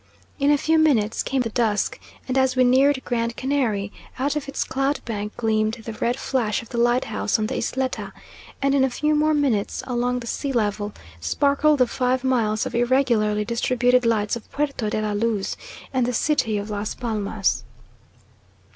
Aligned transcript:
In 0.39 0.49
a 0.49 0.57
few 0.57 0.79
minutes 0.79 1.21
came 1.21 1.43
the 1.43 1.51
dusk, 1.51 1.99
and 2.27 2.35
as 2.35 2.55
we 2.55 2.63
neared 2.63 3.05
Grand 3.05 3.37
Canary, 3.37 3.91
out 4.17 4.35
of 4.35 4.47
its 4.49 4.63
cloud 4.63 4.99
bank 5.05 5.37
gleamed 5.37 5.73
the 5.75 5.93
red 5.93 6.17
flash 6.17 6.63
of 6.63 6.69
the 6.69 6.79
lighthouse 6.79 7.37
on 7.37 7.45
the 7.45 7.57
Isleta, 7.57 8.11
and 8.63 8.73
in 8.73 8.83
a 8.83 8.89
few 8.89 9.13
more 9.13 9.35
minutes, 9.35 9.83
along 9.85 10.21
the 10.21 10.25
sea 10.25 10.51
level, 10.51 10.91
sparkled 11.19 11.77
the 11.77 11.85
five 11.85 12.23
miles 12.23 12.65
of 12.65 12.73
irregularly 12.73 13.45
distributed 13.45 14.03
lights 14.03 14.35
of 14.35 14.51
Puerto 14.51 14.89
de 14.89 14.99
la 15.03 15.11
Luz 15.11 15.55
and 15.93 16.07
the 16.07 16.13
city 16.13 16.57
of 16.57 16.71
Las 16.71 16.95
Palmas. 16.95 17.63